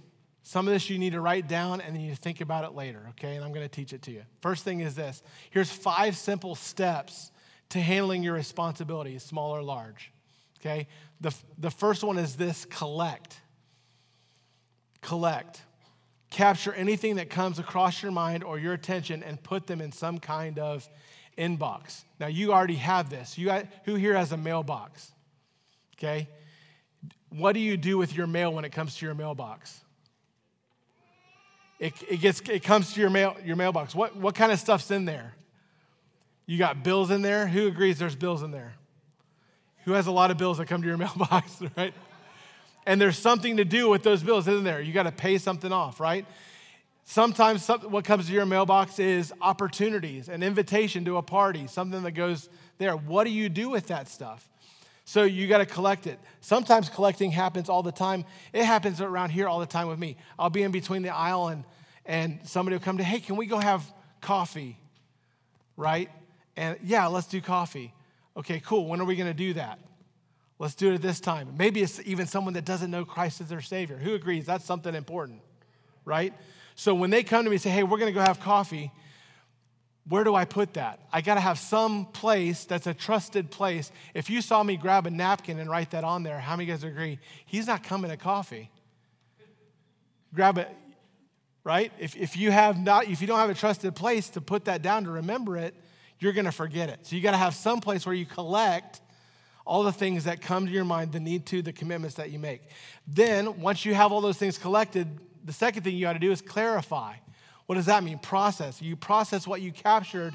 [0.44, 3.08] some of this you need to write down and then you think about it later,
[3.08, 3.34] okay?
[3.34, 4.22] And I'm to teach it to you.
[4.40, 7.32] First thing is this here's five simple steps
[7.70, 10.12] to handling your responsibilities, small or large,
[10.60, 10.86] okay?
[11.20, 13.40] The, the first one is this collect.
[15.00, 15.60] Collect.
[16.30, 20.20] Capture anything that comes across your mind or your attention and put them in some
[20.20, 20.88] kind of
[21.36, 22.04] inbox.
[22.20, 23.36] Now, you already have this.
[23.36, 25.10] You, who here has a mailbox?
[25.98, 26.28] Okay?
[27.30, 29.80] What do you do with your mail when it comes to your mailbox?
[31.78, 33.94] It, it, gets, it comes to your, mail, your mailbox.
[33.94, 35.34] What, what kind of stuff's in there?
[36.44, 37.46] You got bills in there?
[37.46, 38.74] Who agrees there's bills in there?
[39.84, 41.94] Who has a lot of bills that come to your mailbox, right?
[42.84, 44.80] And there's something to do with those bills, isn't there?
[44.80, 46.26] You got to pay something off, right?
[47.04, 52.12] Sometimes what comes to your mailbox is opportunities, an invitation to a party, something that
[52.12, 52.96] goes there.
[52.96, 54.49] What do you do with that stuff?
[55.10, 56.20] So you got to collect it.
[56.40, 58.24] Sometimes collecting happens all the time.
[58.52, 60.16] It happens around here all the time with me.
[60.38, 61.64] I'll be in between the aisle and,
[62.06, 63.82] and somebody will come to, hey, can we go have
[64.20, 64.78] coffee?
[65.76, 66.10] Right?
[66.56, 67.92] And yeah, let's do coffee.
[68.36, 68.86] Okay, cool.
[68.86, 69.80] When are we going to do that?
[70.60, 71.56] Let's do it at this time.
[71.58, 73.96] Maybe it's even someone that doesn't know Christ as their Savior.
[73.96, 74.46] Who agrees?
[74.46, 75.40] That's something important,
[76.04, 76.32] right?
[76.76, 78.92] So when they come to me and say, hey, we're going to go have coffee,
[80.08, 81.00] where do I put that?
[81.12, 83.92] I got to have some place that's a trusted place.
[84.14, 86.82] If you saw me grab a napkin and write that on there, how many guys
[86.84, 87.18] agree?
[87.46, 88.70] He's not coming to coffee.
[90.34, 90.68] Grab it,
[91.64, 91.92] right?
[91.98, 94.82] If, if you have not, if you don't have a trusted place to put that
[94.82, 95.74] down to remember it,
[96.18, 97.06] you're going to forget it.
[97.06, 99.00] So you got to have some place where you collect
[99.66, 102.38] all the things that come to your mind, the need to, the commitments that you
[102.38, 102.62] make.
[103.06, 105.06] Then, once you have all those things collected,
[105.44, 107.14] the second thing you got to do is clarify.
[107.70, 108.18] What does that mean?
[108.18, 108.82] Process.
[108.82, 110.34] You process what you captured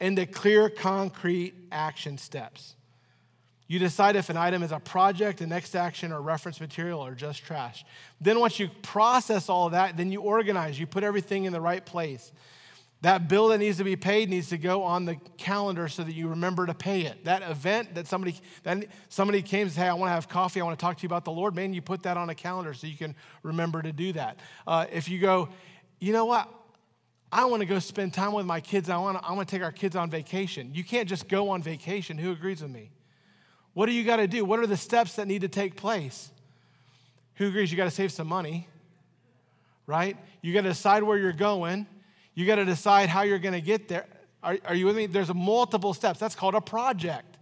[0.00, 2.74] into clear, concrete action steps.
[3.68, 7.14] You decide if an item is a project, a next action, or reference material, or
[7.14, 7.84] just trash.
[8.18, 10.80] Then, once you process all of that, then you organize.
[10.80, 12.32] You put everything in the right place.
[13.02, 16.14] That bill that needs to be paid needs to go on the calendar so that
[16.14, 17.26] you remember to pay it.
[17.26, 20.62] That event that somebody that somebody came and said, "Hey, I want to have coffee.
[20.62, 22.34] I want to talk to you about the Lord." Man, you put that on a
[22.34, 24.40] calendar so you can remember to do that.
[24.66, 25.50] Uh, if you go,
[25.98, 26.48] you know what?
[27.32, 28.90] I want to go spend time with my kids.
[28.90, 30.70] I want to, I want to take our kids on vacation.
[30.74, 32.18] You can't just go on vacation.
[32.18, 32.90] Who agrees with me?
[33.72, 34.44] What do you got to do?
[34.44, 36.30] What are the steps that need to take place?
[37.36, 38.66] Who agrees you got to save some money?
[39.86, 40.16] Right?
[40.42, 41.86] You got to decide where you're going.
[42.34, 44.06] You got to decide how you're going to get there.
[44.42, 45.06] Are, are you with me?
[45.06, 46.18] There's multiple steps.
[46.18, 47.38] That's called a project.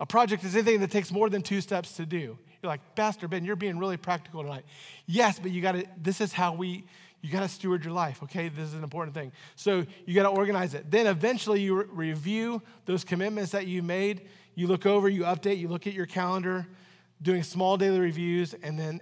[0.00, 2.38] A project is anything that takes more than two steps to do.
[2.62, 4.64] You're like, Pastor Ben, you're being really practical tonight.
[5.06, 6.84] Yes, but you got to, this is how we,
[7.22, 8.48] you got to steward your life, okay?
[8.48, 9.32] This is an important thing.
[9.56, 10.90] So you got to organize it.
[10.90, 14.28] Then eventually you re- review those commitments that you made.
[14.54, 16.66] You look over, you update, you look at your calendar,
[17.20, 19.00] doing small daily reviews, and then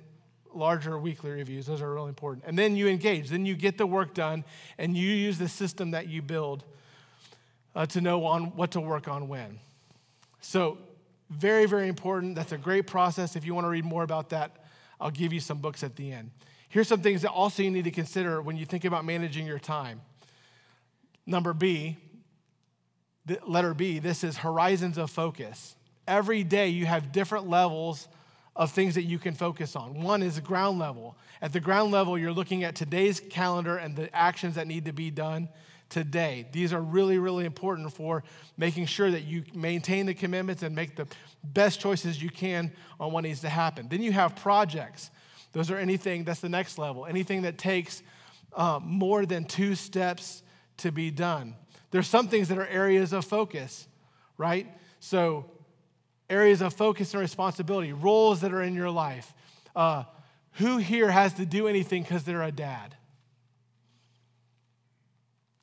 [0.54, 1.66] larger weekly reviews.
[1.66, 2.44] Those are really important.
[2.46, 3.28] And then you engage.
[3.28, 4.44] Then you get the work done,
[4.78, 6.64] and you use the system that you build
[7.74, 9.58] uh, to know on what to work on when.
[10.40, 10.78] So
[11.30, 12.36] very, very important.
[12.36, 13.36] That's a great process.
[13.36, 14.64] If you want to read more about that,
[15.00, 16.30] I'll give you some books at the end.
[16.74, 19.60] Here's some things that also you need to consider when you think about managing your
[19.60, 20.00] time.
[21.24, 21.96] Number B,
[23.46, 25.76] letter B, this is horizons of focus.
[26.08, 28.08] Every day you have different levels
[28.56, 30.02] of things that you can focus on.
[30.02, 31.16] One is ground level.
[31.40, 34.92] At the ground level, you're looking at today's calendar and the actions that need to
[34.92, 35.48] be done
[35.90, 36.48] today.
[36.50, 38.24] These are really, really important for
[38.56, 41.06] making sure that you maintain the commitments and make the
[41.44, 43.86] best choices you can on what needs to happen.
[43.88, 45.12] Then you have projects.
[45.54, 48.02] Those are anything, that's the next level, anything that takes
[48.54, 50.42] uh, more than two steps
[50.78, 51.54] to be done.
[51.92, 53.86] There's some things that are areas of focus,
[54.36, 54.66] right?
[54.98, 55.46] So,
[56.28, 59.32] areas of focus and responsibility, roles that are in your life.
[59.76, 60.04] Uh,
[60.54, 62.96] who here has to do anything because they're a dad?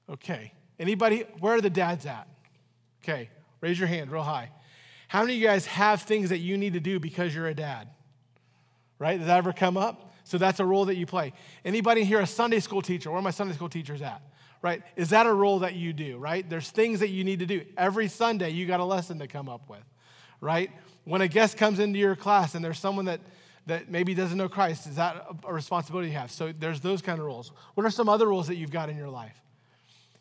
[0.10, 0.54] Okay.
[0.80, 1.26] Anybody?
[1.40, 2.28] Where are the dads at?
[3.04, 3.30] Okay.
[3.62, 4.52] Raise your hand real high.
[5.08, 7.54] How many of you guys have things that you need to do because you're a
[7.54, 7.90] dad?
[9.02, 9.18] Right?
[9.18, 10.14] Does that ever come up?
[10.24, 11.34] So that's a role that you play.
[11.66, 13.10] Anybody here a Sunday school teacher?
[13.10, 14.22] Where are my Sunday school teachers at?
[14.62, 14.84] Right?
[14.96, 16.48] Is that a role that you do, right?
[16.48, 17.66] There's things that you need to do.
[17.76, 19.84] Every Sunday, you got a lesson to come up with,
[20.40, 20.70] right?
[21.04, 23.22] When a guest comes into your class and there's someone that,
[23.66, 26.30] that maybe doesn't know Christ, is that a responsibility you have?
[26.30, 27.52] So there's those kind of roles.
[27.74, 29.42] What are some other roles that you've got in your life?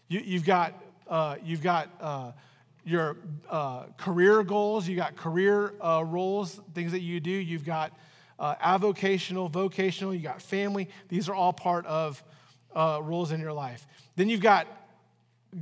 [0.08, 2.32] You, have got, uh, you've got uh,
[2.86, 3.18] your
[3.50, 7.30] uh, career goals, you got career uh, roles, things that you do.
[7.30, 7.92] You've got
[8.40, 10.88] uh, avocational, vocational, you got family.
[11.08, 12.24] These are all part of
[12.74, 13.86] uh, roles in your life.
[14.16, 14.66] Then you've got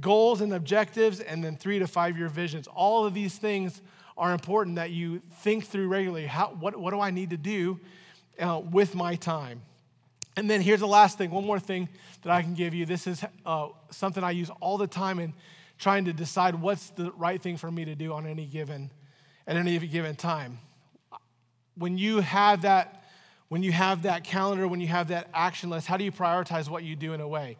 [0.00, 2.68] goals and objectives, and then three to five year visions.
[2.68, 3.82] All of these things
[4.16, 6.26] are important that you think through regularly.
[6.26, 7.80] How, what, what do I need to do
[8.38, 9.62] uh, with my time?
[10.36, 11.88] And then here's the last thing, one more thing
[12.22, 12.86] that I can give you.
[12.86, 15.34] This is uh, something I use all the time in
[15.78, 18.90] trying to decide what's the right thing for me to do on any given
[19.48, 20.58] at any given time
[21.78, 22.94] when you have that
[23.48, 26.68] when you have that calendar when you have that action list how do you prioritize
[26.68, 27.56] what you do in a way?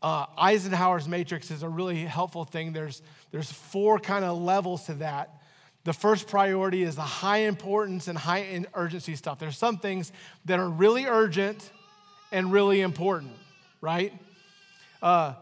[0.00, 2.72] Uh, eisenhower's matrix is a really helpful thing.
[2.72, 5.42] There's there's four kind of levels to that.
[5.84, 9.38] The first priority is the high importance and high urgency stuff.
[9.38, 10.12] There's some things
[10.44, 11.70] that are really urgent
[12.30, 13.32] and really important
[13.80, 14.12] right?
[15.02, 15.34] Uh,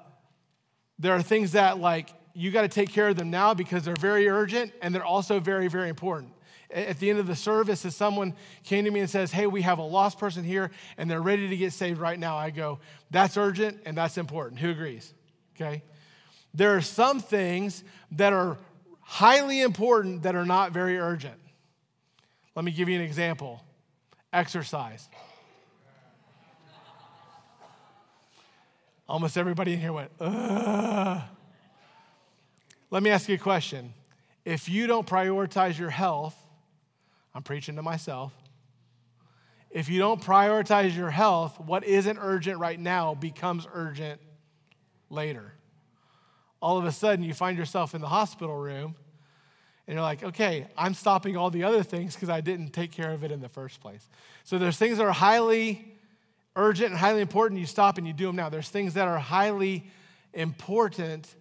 [0.98, 3.96] there are things that like you got to take care of them now because they're
[3.96, 6.32] very urgent and they're also very very important
[6.76, 9.62] at the end of the service, if someone came to me and says, Hey, we
[9.62, 12.80] have a lost person here and they're ready to get saved right now, I go,
[13.10, 14.60] That's urgent and that's important.
[14.60, 15.14] Who agrees?
[15.56, 15.82] Okay?
[16.52, 18.58] There are some things that are
[19.00, 21.40] highly important that are not very urgent.
[22.54, 23.62] Let me give you an example
[24.32, 25.08] exercise.
[29.08, 31.22] Almost everybody in here went, Ugh.
[32.90, 33.94] Let me ask you a question.
[34.44, 36.36] If you don't prioritize your health,
[37.36, 38.32] I'm preaching to myself.
[39.70, 44.22] If you don't prioritize your health, what isn't urgent right now becomes urgent
[45.10, 45.52] later.
[46.62, 48.94] All of a sudden, you find yourself in the hospital room
[49.86, 53.12] and you're like, okay, I'm stopping all the other things because I didn't take care
[53.12, 54.08] of it in the first place.
[54.44, 55.92] So there's things that are highly
[56.56, 58.48] urgent and highly important, you stop and you do them now.
[58.48, 59.90] There's things that are highly
[60.32, 61.34] important,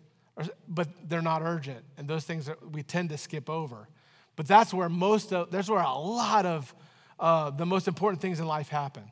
[0.67, 1.85] but they're not urgent.
[1.97, 3.87] And those things that we tend to skip over.
[4.35, 6.73] But that's where most of, that's where a lot of
[7.19, 9.03] uh, the most important things in life happen.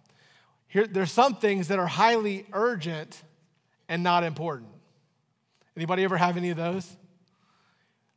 [0.67, 3.21] Here, there's some things that are highly urgent
[3.87, 4.69] and not important.
[5.77, 6.97] Anybody ever have any of those?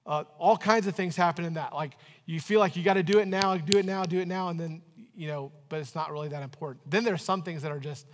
[0.05, 1.75] Uh, all kinds of things happen in that.
[1.75, 1.93] Like
[2.27, 4.49] you feel like you got to do it now, do it now, do it now,
[4.49, 4.83] and then
[5.17, 6.89] you know, but it's not really that important.
[6.91, 8.07] Then there's some things that are just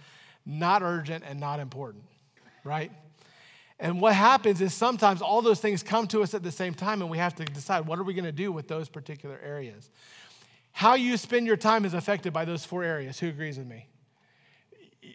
[0.47, 2.05] not urgent and not important,
[2.65, 2.93] right?
[3.83, 7.03] And what happens is sometimes all those things come to us at the same time,
[7.03, 9.91] and we have to decide what are we going to do with those particular areas.
[10.71, 13.19] How you spend your time is affected by those four areas.
[13.19, 13.89] Who agrees with me?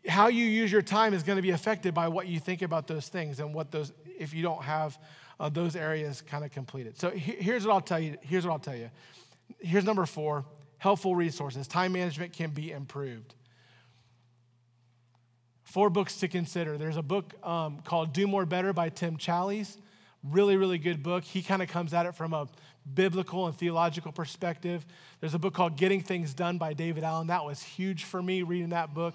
[0.09, 2.87] How you use your time is going to be affected by what you think about
[2.87, 4.99] those things and what those, if you don't have
[5.39, 6.99] uh, those areas kind of completed.
[6.99, 8.17] So here's what I'll tell you.
[8.19, 8.91] Here's what I'll tell you.
[9.59, 10.43] Here's number four
[10.77, 11.69] helpful resources.
[11.69, 13.33] Time management can be improved.
[15.77, 16.75] Four books to consider.
[16.75, 19.77] There's a book um, called Do More Better by Tim Challies.
[20.23, 21.23] Really, really good book.
[21.23, 22.47] He kind of comes at it from a
[22.95, 24.83] biblical and theological perspective.
[25.19, 27.27] There's a book called Getting Things Done by David Allen.
[27.27, 29.13] That was huge for me reading that book.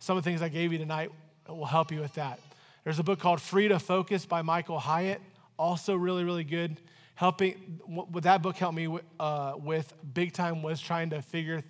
[0.00, 1.12] Some of the things I gave you tonight
[1.48, 2.40] will help you with that.
[2.82, 5.20] There's a book called Free to Focus by Michael Hyatt.
[5.60, 6.76] Also, really, really good
[7.14, 7.52] helping
[7.84, 8.88] what that book helped me
[9.20, 11.62] uh, with big time was trying to figure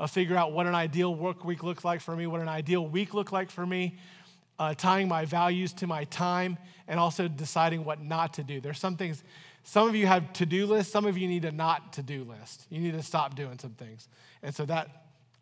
[0.00, 2.86] uh, figure out what an ideal work week looked like for me what an ideal
[2.86, 3.96] week looked like for me
[4.58, 6.58] uh, tying my values to my time
[6.88, 8.60] and also deciding what not to do.
[8.60, 9.22] There's some things
[9.62, 12.66] some of you have to-do lists some of you need a not to-do list.
[12.70, 14.08] You need to stop doing some things.
[14.42, 14.88] And so that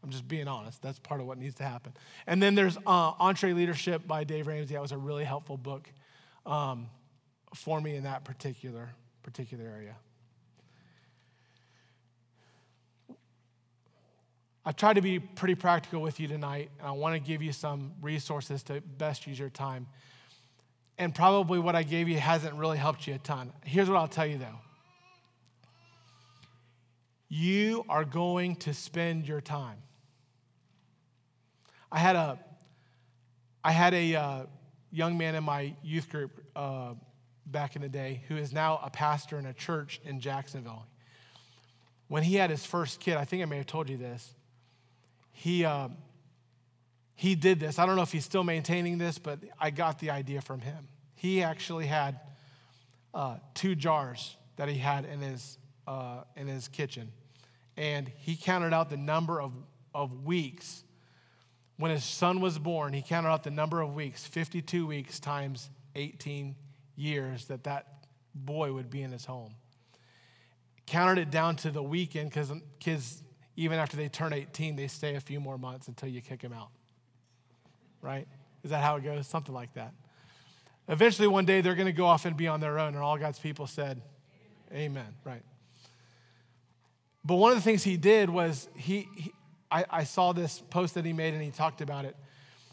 [0.05, 1.92] i'm just being honest that's part of what needs to happen.
[2.27, 4.75] And then there's uh, EntreLeadership by dave ramsey.
[4.75, 5.88] That was a really helpful book
[6.47, 6.88] um,
[7.55, 8.90] for me in that particular
[9.23, 9.97] particular area.
[14.64, 17.53] I've tried to be pretty practical with you tonight, and I want to give you
[17.53, 19.87] some resources to best use your time.
[20.99, 23.53] And probably what I gave you hasn't really helped you a ton.
[23.64, 24.59] Here's what I'll tell you though
[27.31, 29.77] you are going to spend your time.
[31.92, 32.38] I had a,
[33.62, 34.42] I had a uh,
[34.90, 36.94] young man in my youth group uh,
[37.47, 40.87] back in the day who is now a pastor in a church in Jacksonville.
[42.09, 44.35] When he had his first kid, I think I may have told you this,
[45.38, 45.88] he, uh,
[47.14, 47.79] he did this.
[47.79, 50.88] I don't know if he's still maintaining this, but I got the idea from him.
[51.14, 52.18] He actually had
[53.14, 57.12] uh, two jars that he had in his, uh, in his kitchen.
[57.77, 59.53] And he counted out the number of,
[59.94, 60.83] of weeks.
[61.77, 65.70] When his son was born, he counted out the number of weeks 52 weeks times
[65.94, 66.57] 18
[66.96, 67.87] years that that
[68.35, 69.55] boy would be in his home.
[70.87, 73.22] Counted it down to the weekend because kids,
[73.59, 76.53] even after they turn 18, they stay a few more months until you kick them
[76.53, 76.68] out.
[78.01, 78.27] Right?
[78.62, 79.27] Is that how it goes?
[79.27, 79.92] Something like that.
[80.88, 83.18] Eventually, one day, they're going to go off and be on their own, and all
[83.18, 84.01] God's people said,
[84.71, 84.90] Amen.
[84.92, 85.14] Amen.
[85.25, 85.42] Right.
[87.25, 89.33] But one of the things he did was he, he
[89.71, 92.16] I, I saw this post that he made, and he talked about it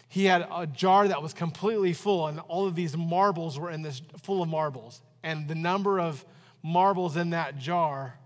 [0.07, 3.81] he had a jar that was completely full, and all of these marbles were in
[3.81, 5.01] this full of marbles.
[5.23, 6.23] And the number of
[6.63, 8.17] marbles in that jar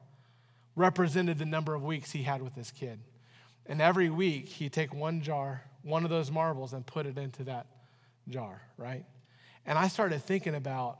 [0.80, 3.00] represented the number of weeks he had with this kid.
[3.66, 7.44] And every week, he'd take one jar, one of those marbles, and put it into
[7.44, 7.68] that
[8.28, 9.06] jar, right?
[9.66, 10.98] And I started thinking about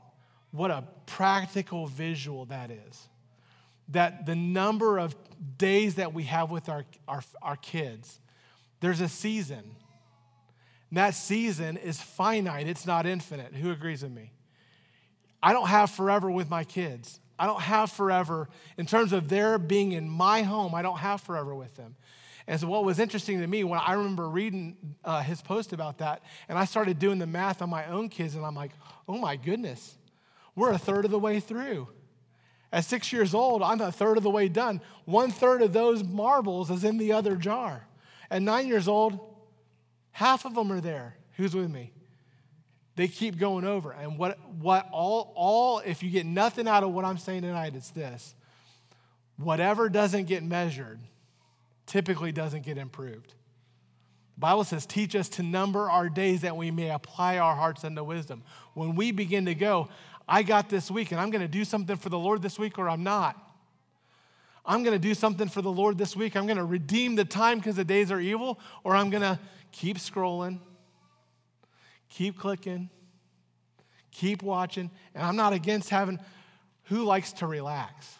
[0.52, 3.08] what a practical visual that is.
[3.88, 5.16] That the number of
[5.58, 8.20] days that we have with our, our, our kids,
[8.80, 9.76] there's a season
[10.90, 13.54] and that season is finite, it's not infinite.
[13.54, 14.32] Who agrees with me?
[15.42, 17.20] I don't have forever with my kids.
[17.40, 20.74] I don't have forever in terms of their being in my home.
[20.74, 21.96] I don't have forever with them.
[22.46, 24.76] And so, what was interesting to me when I remember reading
[25.06, 28.34] uh, his post about that, and I started doing the math on my own kids,
[28.34, 28.72] and I'm like,
[29.08, 29.96] oh my goodness,
[30.54, 31.88] we're a third of the way through.
[32.72, 34.82] At six years old, I'm a third of the way done.
[35.06, 37.86] One third of those marbles is in the other jar.
[38.30, 39.18] At nine years old,
[40.12, 41.16] half of them are there.
[41.36, 41.94] Who's with me?
[43.00, 43.92] They keep going over.
[43.92, 47.72] And what, what all, all, if you get nothing out of what I'm saying tonight,
[47.74, 48.34] it's this
[49.38, 51.00] whatever doesn't get measured
[51.86, 53.28] typically doesn't get improved.
[54.34, 57.84] The Bible says, teach us to number our days that we may apply our hearts
[57.84, 58.42] unto wisdom.
[58.74, 59.88] When we begin to go,
[60.28, 62.78] I got this week and I'm going to do something for the Lord this week
[62.78, 63.34] or I'm not.
[64.66, 66.36] I'm going to do something for the Lord this week.
[66.36, 69.38] I'm going to redeem the time because the days are evil, or I'm going to
[69.72, 70.58] keep scrolling,
[72.10, 72.90] keep clicking,
[74.10, 74.90] keep watching.
[75.14, 76.18] And I'm not against having,
[76.84, 78.18] who likes to relax?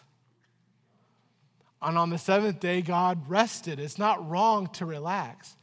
[1.81, 3.79] And on the seventh day, God rested.
[3.79, 5.55] It's not wrong to relax.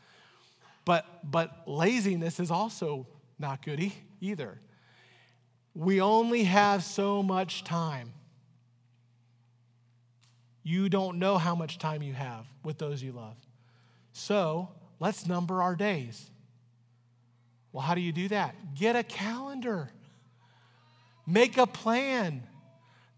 [0.85, 3.07] But, but laziness is also
[3.39, 4.61] not good either.
[5.75, 8.13] We only have so much time.
[10.63, 13.37] You don't know how much time you have with those you love.
[14.13, 16.31] So let's number our days.
[17.73, 18.75] Well, how do you do that?
[18.75, 19.91] Get a calendar,
[21.27, 22.43] make a plan.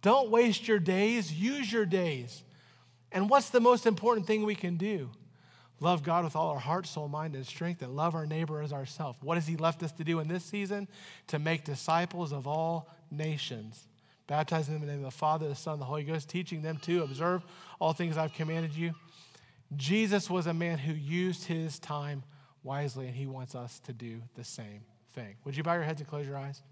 [0.03, 2.42] Don't waste your days, use your days.
[3.12, 5.11] And what's the most important thing we can do?
[5.78, 8.72] Love God with all our heart, soul, mind, and strength, and love our neighbor as
[8.72, 9.18] ourselves.
[9.22, 10.88] What has He left us to do in this season?
[11.28, 13.88] To make disciples of all nations,
[14.26, 16.61] baptizing them in the name of the Father, the Son, and the Holy Ghost, teaching
[16.61, 17.42] them to observe
[17.78, 18.94] all things I've commanded you.
[19.76, 22.24] Jesus was a man who used his time
[22.63, 24.83] wisely, and He wants us to do the same
[25.15, 25.37] thing.
[25.45, 26.63] Would you bow your heads and close your eyes?